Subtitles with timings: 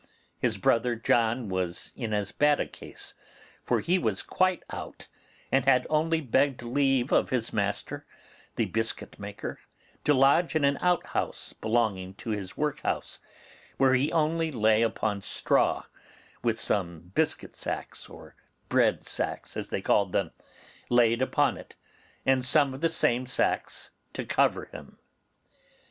[0.39, 3.13] His brother John was in as bad a case,
[3.61, 5.07] for he was quite out,
[5.51, 8.07] and had only begged leave of his master,
[8.55, 9.59] the biscuit maker,
[10.05, 13.19] to lodge in an outhouse belonging to his workhouse,
[13.77, 15.83] where he only lay upon straw,
[16.41, 18.35] with some biscuit sacks, or
[18.69, 20.31] bread sacks, as they called them,
[20.89, 21.75] laid upon it,
[22.25, 24.97] and some of the same sacks to cover him.